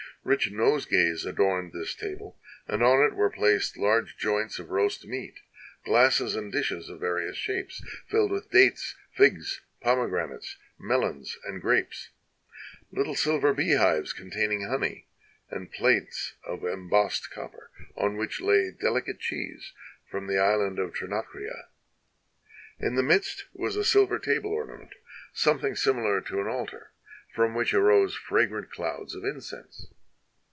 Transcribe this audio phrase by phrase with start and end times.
[0.23, 5.39] Rich nosegays adorned this table, and on it were placed large joints of roast meat,
[5.83, 12.09] glasses and dishes of various shapes filled with dates, figs, pomegranates, melons and grapes,
[12.91, 15.07] little silver beehives containing honey,
[15.49, 19.73] and plates of embossed copper, on which lay delicate cheese
[20.07, 21.69] from the island of Trinakria.
[22.79, 24.93] In the midst was a silver table ornament,
[25.33, 26.91] something similar to an altar,
[27.33, 29.87] from which arose fragrant clouds of incense.